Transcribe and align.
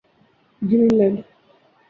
green 0.61 0.91
land 0.97 1.17